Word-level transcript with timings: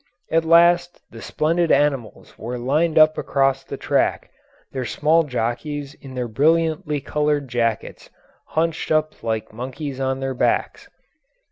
At 0.31 0.45
last 0.45 0.99
the 1.11 1.21
splendid 1.21 1.71
animals 1.71 2.33
were 2.35 2.57
lined 2.57 2.97
up 2.97 3.19
across 3.19 3.63
the 3.63 3.77
track, 3.77 4.31
their 4.71 4.83
small 4.83 5.21
jockeys 5.21 5.93
in 5.93 6.15
their 6.15 6.27
brilliantly 6.27 7.01
coloured 7.01 7.47
jackets 7.47 8.09
hunched 8.47 8.89
up 8.91 9.21
like 9.21 9.53
monkeys 9.53 9.99
on 9.99 10.19
their 10.19 10.33
backs. 10.33 10.89